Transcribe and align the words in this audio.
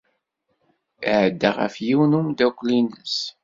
Iɛedda 1.09 1.49
ɣef 1.51 1.75
yiwen 1.85 2.11
n 2.15 2.17
umeddakel-nnes. 2.19 3.17